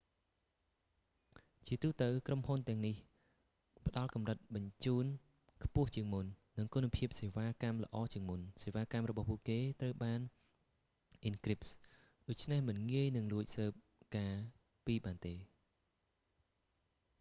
[1.67, 2.95] ជាទូទៅ ក្រុមហ៊ុនទាំងនេះ
[3.85, 5.05] ផ្តល់កម្រិតបញ្ជូន
[5.63, 6.25] ខ្ពស់ជាងមុន
[6.57, 10.19] និងគុណភាពសេវាកម្មល្អជាងមុន សេវាកម្មរបស់ពួកគេត្រូវបាន
[11.23, 11.59] អ៊ិនគ្រីប
[12.27, 13.73] ដូច្នេះមិនងាយនឹងលួចស៊ើប
[14.15, 14.45] ការណ៍
[14.85, 15.35] ពីបានទេ